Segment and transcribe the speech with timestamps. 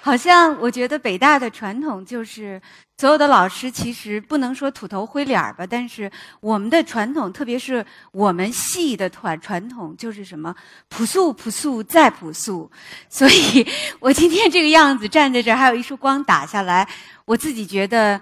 [0.00, 2.60] 好像我觉得北大的传统就是
[2.98, 10.54] 所有的老师其实不能说土头灰脸儿吧，但是我们的传统，特别是我们系的传传统，就是什么
[10.88, 12.70] 朴素、朴素再朴素。
[13.08, 13.66] 所以
[14.00, 16.88] 我今天这个样子站在这儿，还有一束光打下来，
[17.24, 18.20] 我自己觉得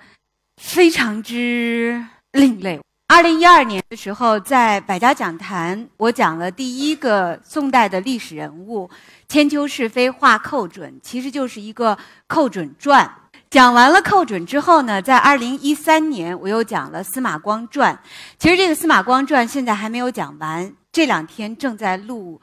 [0.61, 2.81] 非常之另类。
[3.09, 8.91] 二零一二年的时候，在百家讲坛，我讲了第一个宋代的历史人物。
[9.29, 13.11] 千秋是非画寇准，其实就是一个寇准传。
[13.49, 17.99] 讲完了寇准之后呢，在二零一三年，我又讲了司马光传。
[18.39, 22.41] 其实这个司马光传现在还没有讲完，这两天正在录，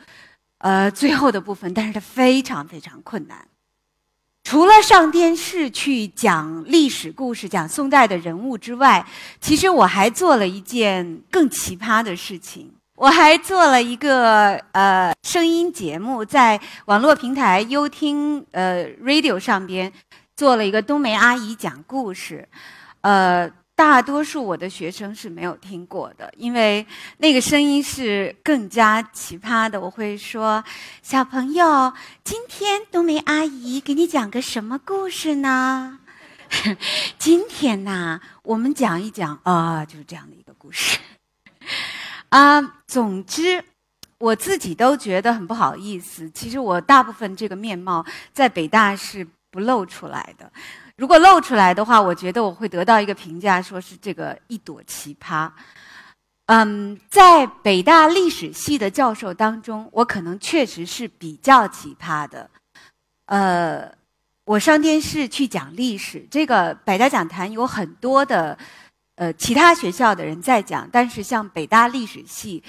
[0.60, 3.48] 呃，最后的部分，但是它非常非常困难。
[4.44, 9.06] 除了上电视去讲历史故事、讲宋代的人物之外，
[9.40, 12.73] 其实我还做了一件更奇葩的事情。
[12.96, 19.92] 我还做了一个呃声音节目，在网络平台优听呃 radio 上边
[20.38, 22.48] 做了一个冬梅阿姨讲故事，
[23.02, 26.86] 呃，大多数我的学生是没有听过的，因为
[27.18, 29.82] 那个声音是更加奇葩的。
[29.82, 30.64] 我会说，
[31.02, 31.92] 小朋友，
[32.24, 35.98] 今天冬梅阿姨给你讲个什么故事呢？
[37.18, 41.00] 今天呢，我们讲一讲啊，就是这样的一个故事。
[42.34, 43.64] 啊，总之，
[44.18, 46.28] 我自己都觉得很不好意思。
[46.32, 48.04] 其实我大部分这个面貌
[48.34, 50.52] 在北大是不露出来的。
[50.96, 55.48] 如果露出来的话，我觉得我会得到一个评价，说是这个一朵奇葩。
[56.48, 62.50] 嗯，在北大历史系的教授当中，我可能确实是比较奇葩的。
[63.28, 63.94] 呃，
[64.46, 68.58] 我上电视去讲历史，这个百家讲坛有很多的。
[69.16, 72.64] 呃，其他学校的人在讲，但是像北大历史系，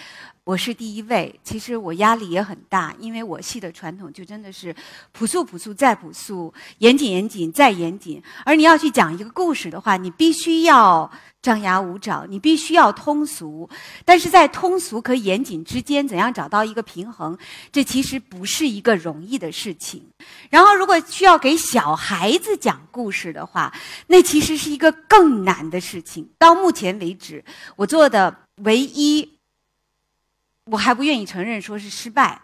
[0.44, 1.40] 我是第一位。
[1.42, 4.74] 其实我压力也很大，因为我系的传统就真的是
[5.12, 8.22] 朴素、朴素再朴素，严谨、严谨再严谨。
[8.44, 11.10] 而你要去讲一个故事的话，你必须要。
[11.44, 13.68] 张牙舞爪，你必须要通俗，
[14.02, 17.36] 但是在通俗和严谨之间，怎样找到一个平衡？
[17.70, 20.02] 这其实不是一个容易的事情。
[20.48, 23.70] 然后，如果需要给小孩子讲故事的话，
[24.06, 26.26] 那其实是一个更难的事情。
[26.38, 27.44] 到目前为止，
[27.76, 29.33] 我做的唯一，
[30.70, 32.40] 我还不愿意承认说是失败。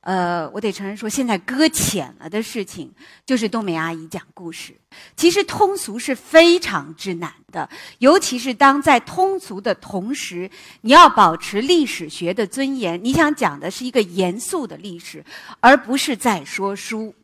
[0.00, 2.92] 呃，我得承认说，现在搁浅了的事情
[3.24, 4.76] 就是冬梅阿姨讲故事。
[5.16, 12.98] 其实通俗是非常之难的，尤其是当在通俗的同时，你要保持历史学的尊严。
[13.04, 15.24] 你想讲的是一个严肃的历史，
[15.60, 17.14] 而不是在说书，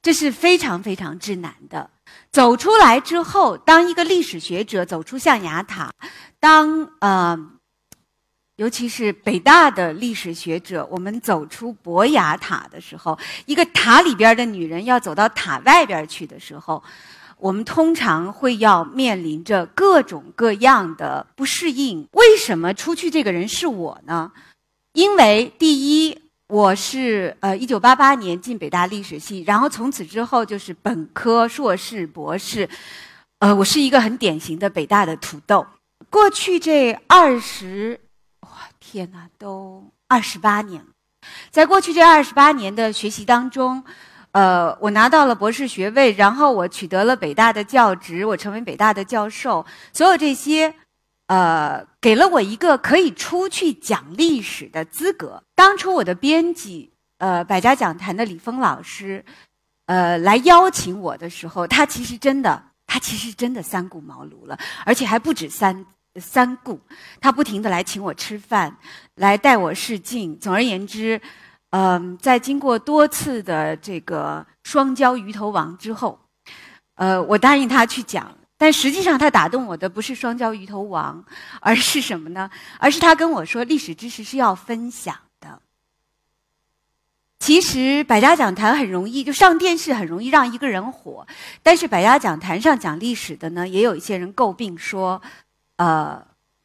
[0.00, 1.90] 这是非常非常之难的。
[2.32, 5.92] 走出来之后，当一个历史学者走出象牙塔，
[6.38, 7.50] 当呃。
[8.60, 16.82] 尤其是北大的历史学者，我们走出博雅塔的时候，一个塔里边的女人要走到塔外边去的时候，
[17.38, 22.06] 我们通常会要面临着各种各样的不适应。
[22.12, 24.30] 为什么出去这个人是我呢？
[24.92, 32.68] 因为第一，我是呃一九八八年进北大历史系，然后从此之后就是本科、硕士、博士，
[33.38, 35.66] 呃，我是一个很典型的北大的土豆。
[36.10, 37.98] 过去这二十。
[38.90, 40.88] 天哪，都二十八年了，
[41.48, 43.84] 在过去这二十八年的学习当中，
[44.32, 50.74] 呃，我拿到了博士学位，然后我取得了北大的教职，我成为北大的教授，所有这些，
[51.28, 55.40] 呃，给了我一个可以出去讲历史的资格。
[55.54, 59.24] 当初我的编辑，呃，百家讲坛的李峰老师，
[59.86, 65.86] 呃，来邀请我的时候，他其实真的，他其实真的三顾茅庐了，而且还不止三。
[66.16, 66.80] 三顾，
[67.20, 68.76] 他不停的来请我吃饭，
[69.14, 70.36] 来带我试镜。
[70.40, 71.20] 总而言之，
[71.70, 76.18] 嗯，在经过多次的这个双椒鱼头王之后，
[76.96, 78.36] 呃，我答应他去讲。
[78.58, 81.24] 但实际上，他打动我的不是双椒鱼头王，
[81.60, 82.50] 而是什么呢？
[82.80, 85.62] 而是他跟我说，历史知识是要分享的。
[87.38, 91.26] 其实，百家讲坛很容易，就上电视很容易让一个人火。
[91.62, 95.22] 但是，百家讲坛上讲历史的呢，也有一些人诟病说。
[95.80, 96.22] 呃，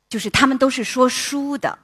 [0.09, 1.79] 就是他们都是说书的，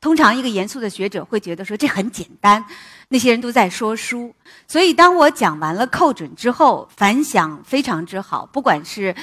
[0.00, 2.64] 通常一个严肃的学者会觉得说这很简单，
[3.08, 4.34] 那些人都在说书，
[4.66, 9.14] 所以当我讲完了寇准之后，反响非常之好，不管是。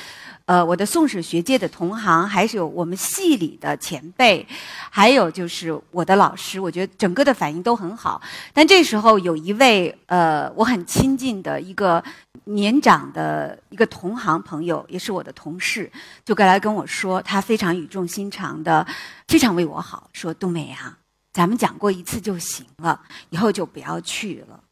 [0.45, 4.45] 呃，我的宋史学界的同行，还是有我们系里的前辈，
[4.89, 8.21] 还有就是我的老师，我觉得整个的反应都很好。
[8.51, 12.03] 但这时候有一位呃，我很亲近的一个
[12.43, 15.89] 年长的一个同行朋友，也是我的同事，
[16.25, 18.85] 就过来跟我说，他非常语重心长的，
[19.29, 20.97] 非常为我好，说杜美啊，
[21.33, 23.01] 咱们讲过一次就行了，
[23.31, 24.63] 以后就不要去了。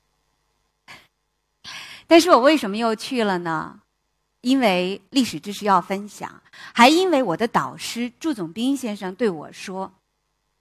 [2.07, 3.81] 但是我为什么又去了呢？
[4.41, 6.41] 因为历史知识要分享，
[6.73, 9.93] 还因为我的导师祝总兵先生对我说：“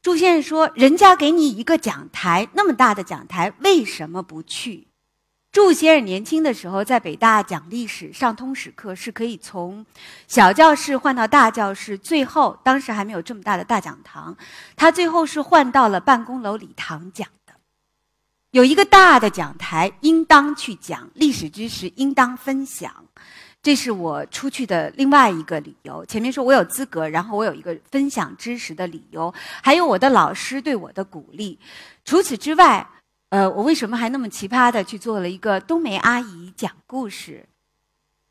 [0.02, 4.88] 祝先生说，人家给你一个讲台，那么大的讲台，为什么不去？”
[5.52, 9.84] 祝先生年轻的时候在北大讲历史，上通史课是可以从
[10.28, 14.36] 小教室换到大教室，最后当时还没有这么大的大讲堂，
[14.76, 17.54] 他最后是换到了办公楼礼堂讲的。
[18.52, 23.04] 有一个大的讲台，应当去讲历史知识，应当分享。
[23.60, 26.06] 这是我出去的另外一个理由。
[26.06, 31.58] 前面说我有资格，然后我有一个分享知识的理由，还有我的老师对我的鼓励。
[32.04, 32.88] 除此之外，
[33.30, 37.46] 呃，我为什么还那么奇葩的去做了一个冬梅阿姨讲故事？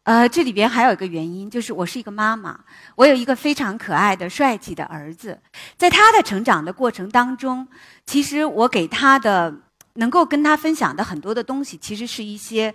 [0.03, 2.59] 呃，这里边还有一个原因，就是我是一个妈妈，
[2.95, 5.39] 我有一个非常可爱的、帅气的儿子，
[5.77, 7.67] 在他的成长的过程当中，
[8.05, 9.53] 其实我给他的
[9.93, 12.73] 能够跟他分享的很多的东西，其实是一些。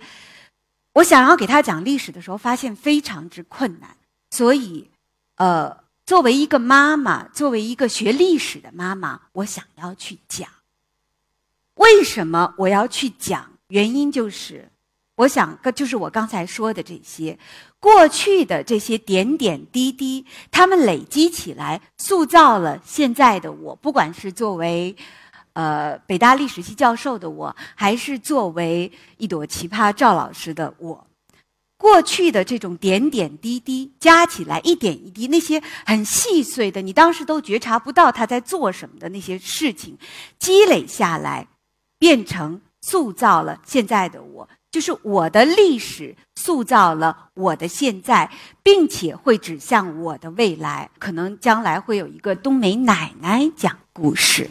[0.93, 3.89] 我想要给他讲历史的时候，发现非常之困难，
[4.31, 4.89] 所以，
[5.35, 10.49] 呃，作为一个妈妈，作为一个学历史的妈妈，我想要去讲。
[11.75, 13.51] 为什么我要去讲？
[13.69, 14.69] 原因就是，
[15.15, 17.37] 我想，就是我刚才说的这些
[17.79, 23.75] 过去的这些点点滴滴，他们累积起来，塑造了现在的我。
[23.75, 24.95] 不管是作为。
[25.53, 31.07] 呃，北大历史系教授的我，还是作为一朵奇葩赵老师的我，
[31.77, 39.97] 过去的这种点点滴滴加起来，一点一滴，那些很细碎的，你当时都觉察不到他在做什么的那些事情，
[40.37, 41.47] 积累下来，
[41.97, 48.29] 变成塑造了现在的我，就是我的历史塑造了我的现在，
[48.61, 50.89] 并且会指向我的未来。
[50.99, 54.49] 可能将来会有一个冬梅奶奶讲故事。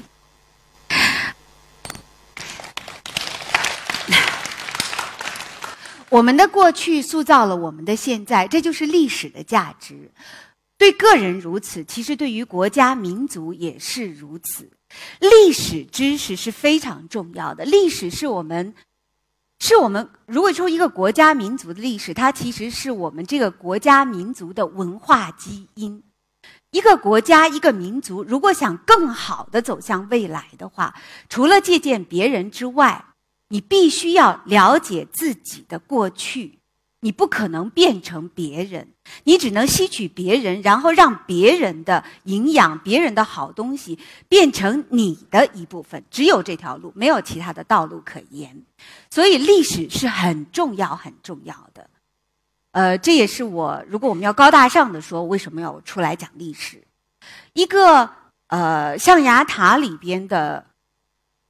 [6.10, 10.12] 我们的过去塑造了我们的现在，这就是历史的价值。
[10.78, 14.70] 对个人如此，其实对于国家民族也是如此。
[15.20, 17.64] 历史知识是非常重要的。
[17.64, 18.74] 历史是我们，
[19.60, 26.02] 是我们如果说一个国家民族的历史，它其实是我们这个国家民族的文化基因。
[26.70, 30.94] 一个国家、一个民族，如果想更好的走向未来的话，
[31.28, 33.04] 除了借鉴别人之外，
[33.48, 36.58] 你必须要了解自己的过去，
[37.04, 38.88] 你不可能变成别人，
[39.24, 46.02] 你只能吸取别人，然后让别人的营养、别人的好东西变成你的一部分。
[46.10, 48.62] 只有这条路，没有其他的道路可言。
[49.10, 51.90] 所以，历史是很重要、很重要的。
[52.72, 56.82] 呃，这也是我，如果我们要高大上的说，为什么要出来讲历史？
[57.52, 58.08] 一个
[58.46, 60.64] 呃，象牙塔里边的。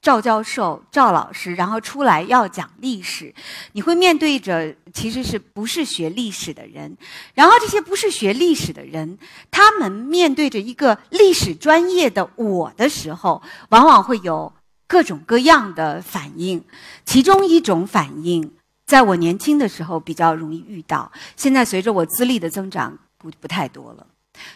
[0.05, 3.33] 赵教授、赵老师，然后出来要讲历史，
[3.71, 6.95] 你会面对着其实是不是学历史的人，
[7.33, 9.17] 然后这些不是学历史的人，
[9.49, 14.53] 他们面对着一个历史专业的我的时候，往往会有
[14.85, 16.63] 各种各样的反应。
[17.03, 18.53] 其中一种反应，
[18.85, 24.05] 在我年轻的时候比较容易遇到，现在随着我资历的增长，不不太多了。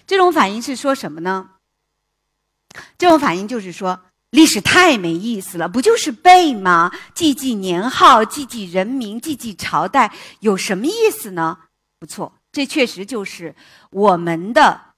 [0.05, 1.49] 这种反应是说什么呢？
[2.99, 3.99] 这种反应就是说。
[4.31, 6.91] 历史太没意思了，不就是背吗？
[7.15, 11.57] 记记年号，记记人名，记记朝代，有什么意思呢？
[11.99, 13.55] 不错，这确实就是
[13.89, 14.93] 我们的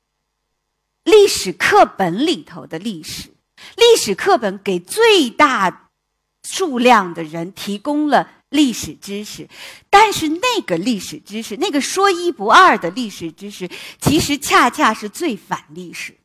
[1.03, 3.29] 历史课本里头的历史。
[3.77, 5.91] 历史课本给最大
[6.43, 9.47] 数量的人提供了历史知识，
[9.89, 13.69] 但是那个历史知识，那个说一不二的历史知识，
[14.00, 16.17] 其实恰恰是最反历史。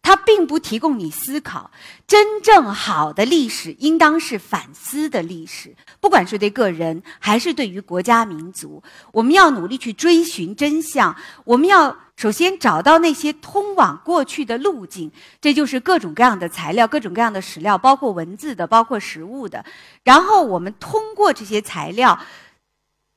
[0.00, 1.70] 它并不提供你思考。
[2.06, 5.76] 真正好的历史，应当是反思的历史。
[6.00, 11.14] 不管是对个人，还是对于国家民族，我们要努力去追寻真相。
[11.44, 15.12] 我们要首先找到那些通往过去的路径，
[15.42, 19.62] 这就是各种各样的材料、各种各样的史料，包括文字的，包括实物的。
[20.04, 22.18] 然后我们通过这些材料，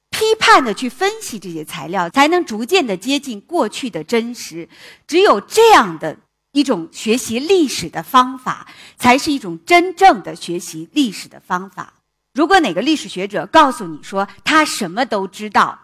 [0.09, 4.67] 批判的去分析这些材料，才能逐渐的接近过去的真实。
[5.07, 6.17] 只有这样的。
[6.51, 8.67] 一种学习历史的方法，
[8.97, 11.93] 才是一种真正的学习历史的方法。
[12.33, 15.77] 如果哪个历史学者告诉你说他什么都知道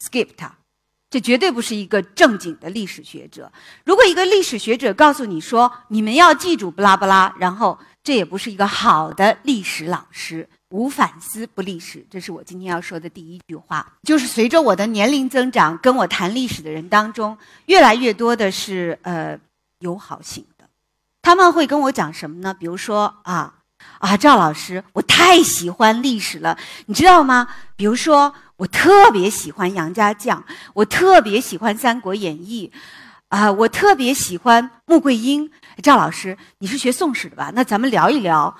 [0.00, 0.54] ，skip 他，
[1.10, 3.52] 这绝对不是一个正经的历史学者。
[3.84, 10.48] 如果一个历史学者告诉你说你们要记住不拉不拉，然后这也不是一个好的历史老师。
[10.70, 13.94] 无反思不历史，这是我今天要说的第一句话。
[14.02, 19.38] 就是随着我的年龄增长，跟我谈历史的人当中，越来越多的是呃。
[19.82, 20.64] 友好型的，
[21.20, 22.54] 他们会跟我讲什么呢？
[22.54, 23.56] 比如说啊，
[23.98, 27.48] 啊，赵老师，我太喜欢历史了，你知道吗？
[27.76, 32.72] 比如说，我特别喜欢杨家将，我特别喜欢《三国演义》，
[33.28, 35.50] 啊，我特别喜欢穆桂英。
[35.82, 37.50] 赵老师，你是学宋史的吧？
[37.54, 38.56] 那咱们聊一聊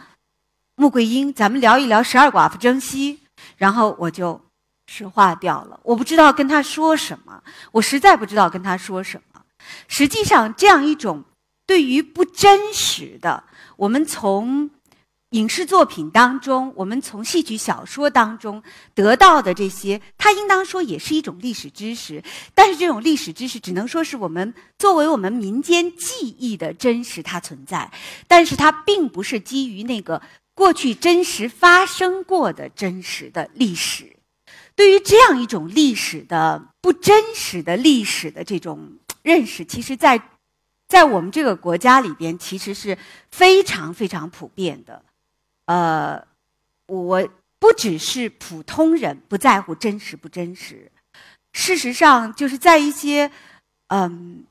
[0.74, 3.20] 穆桂英，咱们聊一聊十二寡妇征西。
[3.56, 4.40] 然后我就
[4.86, 9.31] 石化掉了，我不知道跟他说什么，我实在不知道跟他说什么。
[9.88, 11.24] 实际上，这样一种
[11.66, 13.44] 对于不真实的，
[13.76, 14.70] 我们从
[15.30, 18.62] 影视作品当中，我们从戏曲小说当中
[18.94, 22.22] 得到的这些，它应当说也是一种历史知识。
[22.54, 27.90] 但是，这种历史知识只能说是我们作为我们民间记忆的真实，它存在，
[28.28, 30.20] 但是它并不是基于那个
[30.54, 34.14] 过去真实发生过的真实的历史。
[34.74, 40.20] 对于这样一种历史的不真实的历史的这种认识，其实，在
[40.88, 42.98] 在我们这个国家里边，其实是
[43.30, 45.02] 非常非常普遍的。
[45.66, 46.26] 呃，
[46.86, 50.90] 我不只是普通人不在乎真实不真实，
[51.52, 53.30] 事实上，就是在一些
[53.86, 54.44] 嗯，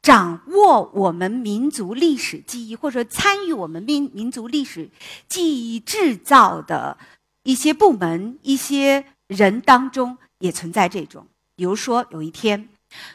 [0.00, 4.88] 掌握我们民族历史记忆或者参与我们民民族历史
[5.28, 6.96] 记忆制造的
[7.42, 11.26] 一些部门、一些人当中，也存在这种。
[11.56, 12.68] 比如说，有一天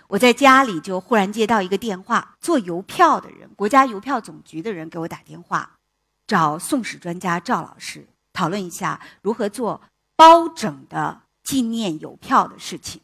[0.08, 5.72] 我在家里就忽然接到一个电话，做邮票的人，国家邮票总局的人给我打电话。
[6.28, 9.82] 找宋史专家赵老师讨论一下如何做
[10.18, 13.00] 包拯的纪念邮票的事情。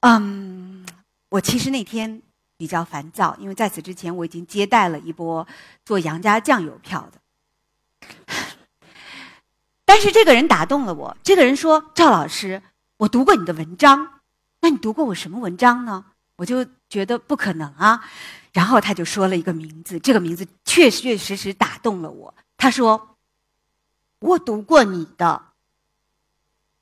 [0.00, 0.86] 嗯，
[1.30, 2.22] 我其实那天
[2.56, 5.44] 比较烦躁，因为在此之前我已经接待了一波
[5.84, 8.06] 做杨家将邮票的。
[9.84, 12.62] 但是这个人打动了我，这个人说：“赵老师，
[12.98, 14.17] 我读过你的文章，
[14.68, 16.04] 那你读过我什么文章呢？”
[16.36, 18.04] 我就觉得不可能啊。
[18.52, 22.34] 然后他就说了一个名字，这个名字确确实实打动了我。
[22.58, 23.16] 他说
[24.20, 25.42] ：“我读过你的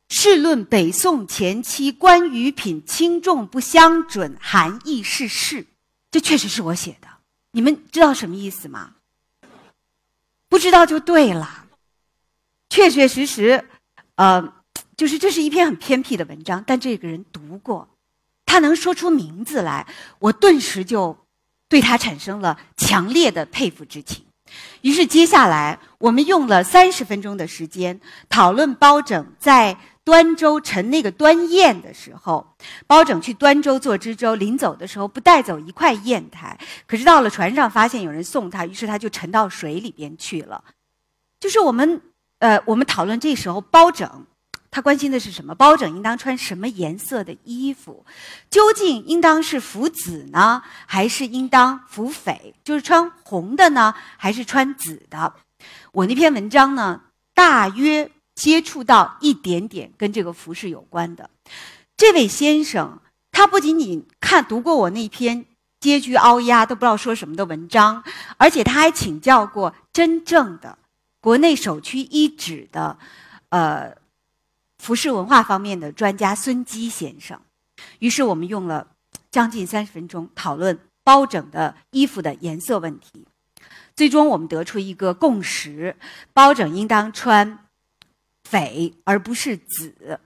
[0.14, 5.62] 《试论北宋前期关于品轻重不相准含义是事》，
[6.10, 7.06] 这确实是我写的。
[7.52, 8.94] 你们知道什么意思吗？
[10.48, 11.66] 不知道就对了。
[12.68, 13.68] 确确实实，
[14.16, 14.54] 呃，
[14.96, 17.88] 就是这是一篇很偏僻的文章，但这个人读过，
[18.44, 19.86] 他能说出名字来，
[20.18, 21.16] 我顿时就。”
[21.68, 24.24] 对他产生了强烈的佩服之情，
[24.82, 32.54] 于是接下来我们用了三十分钟的时间讨论包拯在端州陈那个端砚的时候，
[32.86, 40.62] 包拯去端州做知州，临走的时候不带走一块砚台，可是到了船上发现有人送他，于是他就沉到水里边去了。
[41.40, 42.00] 就是我们
[42.38, 44.24] 呃，我们讨论这时候包拯。
[44.76, 45.54] 他关心的是什么？
[45.54, 48.04] 包拯应当穿什么颜色的衣服？
[48.50, 52.52] 究竟应当是服紫呢，还是应当服绯？
[52.62, 55.32] 就是穿红的呢，还是穿紫的？
[55.92, 57.00] 我那篇文章呢，
[57.32, 61.30] 大约接触到一点点跟这个服饰有关的。
[61.96, 63.00] 这位先生，
[63.32, 65.46] 他不仅仅看读过我那篇
[65.80, 68.04] 阶居凹压都不知道说什么的文章，
[68.36, 70.76] 而且他还请教过真正的
[71.22, 72.98] 国内首屈一指的，
[73.48, 73.96] 呃。
[74.78, 77.40] 服饰文化方面的专家孙基先生，
[77.98, 78.88] 于是我们用了
[79.30, 83.26] 将近三十分钟讨论包拯的衣服的颜色问题。
[83.94, 85.96] 最终我们得出一个共识：
[86.32, 87.66] 包拯应当穿
[88.48, 90.20] 绯而不是紫。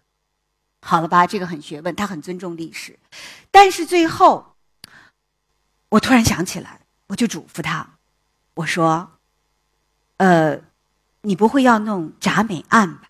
[0.83, 2.99] 好了吧，这个很学问，他很尊重历史。
[3.51, 4.57] 但是最后，
[5.91, 7.99] 我突然想起来，我就嘱咐他，
[8.55, 9.19] 我说
[10.19, 10.59] ：“呃，
[11.21, 13.09] 你不会要弄铡美案吧？”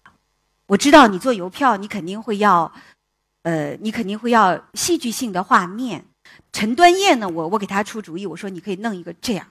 [0.71, 2.73] 我知道你做邮票，你肯定会要，
[3.43, 6.05] 呃，你肯定会要戏剧性的画面。
[6.53, 9.45] 陈端砚呢，我我给他出主意，我说你可以弄一个这样，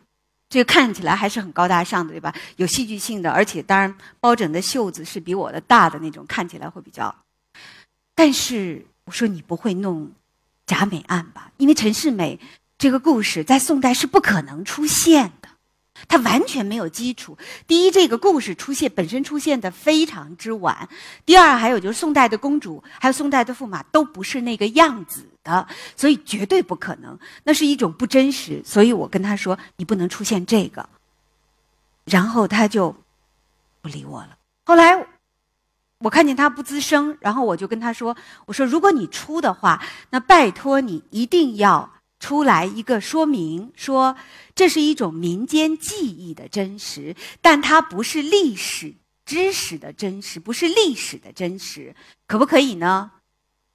[0.47, 2.33] 这个看起来还是很高大上的，对吧？
[2.55, 7.13] 有戏剧性的，而且当然包拯的袖子是比我的大的那种，看起来会比较。
[8.15, 10.09] 但是我说你不会弄
[10.65, 11.51] 贾美案吧？
[11.57, 12.39] 因为陈世美
[12.77, 15.33] 这个故事在宋代是不可能出现。
[16.07, 17.37] 它完全没有基础。
[17.67, 20.87] 第一，这个故事出现本身出现的非常之晚；
[21.25, 27.17] 第二，还有就是宋代的公主，还有宋代的驸马都不是那个样子的，所以绝对不可能。
[27.43, 28.61] 那是一种不真实。
[28.63, 30.87] 所以我跟他说：“你不能出现这个。”
[32.05, 32.95] 然后他就
[33.81, 34.37] 不理我了。
[34.65, 35.05] 后来
[35.99, 38.15] 我看见他不吱声，然后我就跟他说
[38.47, 44.15] ：“我说，如果你出的话，那拜托你一定要。”出来一个说明，说
[44.53, 48.93] 这是一种民间记忆的真实，但它不是历史
[49.25, 51.95] 知识的真实，不是历史的真实，
[52.27, 53.11] 可不可以呢？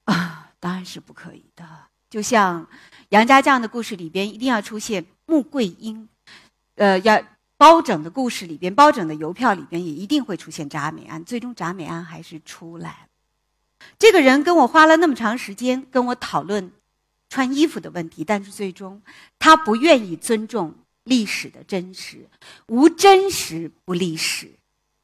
[0.04, 1.64] 啊，当然是不可以的。
[2.10, 2.68] 就像
[3.08, 6.08] 杨家将的故事里边，一定要出现穆桂英，
[6.76, 7.22] 呃，要。
[7.56, 11.24] 包拯的故事里边，包拯的邮票里边也一定会出现铡美案。
[11.24, 13.86] 最终，铡美案还是出来了。
[13.96, 16.72] 这个人跟我花了那么长时间跟我讨论
[17.34, 19.02] 穿衣服的问题，但是最终
[19.40, 20.72] 他不愿意尊重
[21.02, 22.28] 历史的真实，
[22.68, 24.52] 无真实不历史。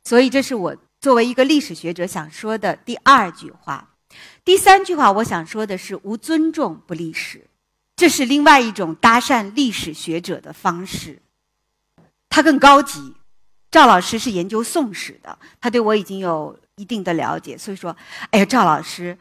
[0.05, 3.97] 所以，这是我作为一个历史学者想说的第二句话。
[4.45, 7.49] 第三句话，我想说的是无尊重不历史，
[7.97, 11.21] 这是另外一种搭讪历史学者的方式。
[12.29, 13.15] 他更高级。
[13.73, 17.97] 赵老师是研究宋史的，他对我已经有一定的了解，所以说，
[18.31, 19.19] 哎呀，赵老师，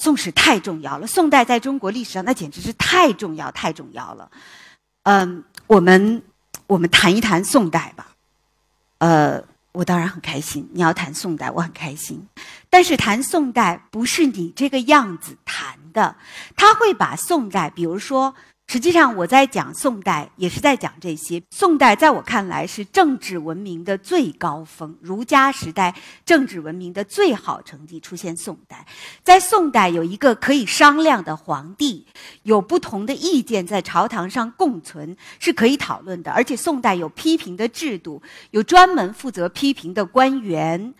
[0.00, 4.30] 宋史太重要了，宋代在中国历史上那简直是太重要、太重要了。
[5.02, 6.22] 嗯，我们
[6.66, 8.08] 我们谈一谈宋代吧。
[8.98, 12.26] 呃，我当然很开心，你要谈宋代，我很开心。
[12.70, 16.16] 但是谈宋代不是你这个样子谈的，
[16.56, 18.34] 他会把宋代，比如说。
[18.72, 21.42] 实际上，我在讲宋代，也是在讲这些。
[21.50, 25.92] 宋代在我看来是政治文明的最高峰，儒家时代
[26.24, 28.86] 政治文明的最好成绩出现宋代。
[29.24, 32.06] 在宋代有一个可以商量的皇帝，
[32.44, 36.30] 有不同的意见在朝堂上共存，是可以讨论的。
[36.30, 38.22] 而且宋代有批评的制度，
[38.52, 40.94] 有专门负责批评的官员。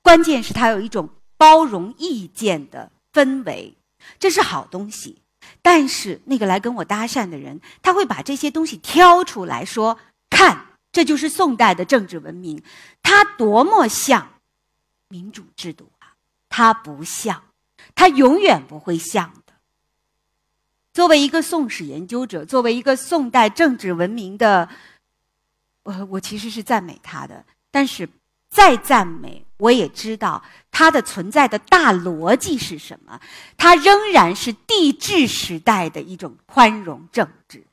[0.00, 3.74] 关键是它有一种包容意见的氛围，
[4.20, 5.22] 这是好东西。
[5.62, 9.98] 但是那个来跟我搭讪的人，他会把这些东西挑出来说
[10.30, 12.62] ：“看，这就是宋代的政治文明，
[13.02, 14.34] 它多么像
[15.08, 16.14] 民主制度啊！
[16.48, 17.42] 它不像，
[17.94, 19.54] 它永远不会像的。”
[20.94, 24.68] 作为一个宋史研究者，作为一个宋代政治文明的，
[25.82, 28.08] 我我其实是赞美他的，但是。
[28.50, 33.20] 再赞美，我也知道它的存在的大逻辑是什么。
[33.56, 37.64] 它仍然是帝制时代的一种宽容政治，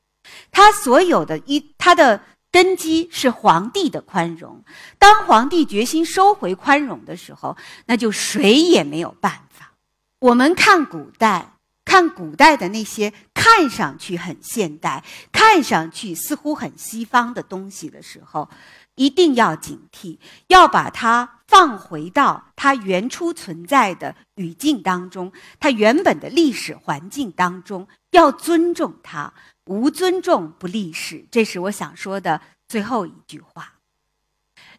[0.52, 4.62] 它所有的一它的根基是皇帝的宽容。
[4.98, 7.56] 当皇帝决心收回宽容的时候，
[7.86, 9.72] 那就谁也没有办法。
[10.20, 11.54] 我们看古代，
[11.88, 18.50] 看古代的那些看上去很现代、看上去似乎很西方的东西的时候。
[18.94, 29.32] 一定要警惕，要把它放回到它原初存在的语境当中，它原本的历史环境当中，要尊重它，
[29.66, 31.24] 无尊重不历史。
[31.30, 33.74] 这是我想说的最后一句话。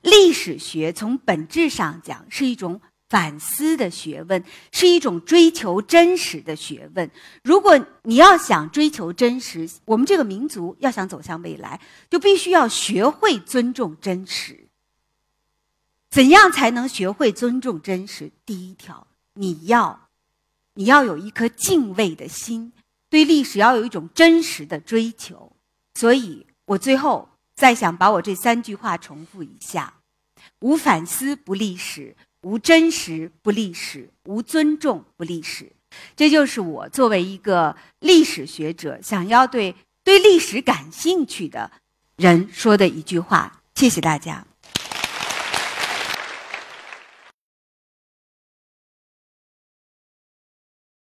[0.02, 2.82] 历史学从本质上讲是一种。
[3.10, 7.10] 反思的学问是一种追求真实的学问。
[7.44, 14.68] 如果你要想追求真实，我们这个民族要想走向未来，就必须要学会尊重真实。
[16.12, 18.32] 怎样才能学会尊重真实？
[18.46, 20.10] 第一条，你要，
[20.76, 22.74] 你要有一颗敬畏的心，
[23.10, 25.56] 对历史要有一种真实的追求。
[25.96, 29.96] 所以我最后再想把我这三句话重复一下：
[30.60, 32.16] 无反思不历史。
[32.42, 35.72] 无真实不历史，无尊重不历史，
[36.16, 41.72] 这就是我作为一个历史学者想要对对历史感兴趣的
[42.16, 43.62] 人说的一句话。
[43.76, 44.46] 谢谢大家。